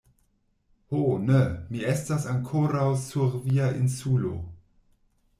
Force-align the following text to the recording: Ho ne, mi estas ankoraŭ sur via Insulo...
Ho 0.93 1.01
ne, 1.25 1.41
mi 1.73 1.83
estas 1.91 2.25
ankoraŭ 2.31 2.85
sur 3.03 3.35
via 3.43 3.67
Insulo... 3.81 4.33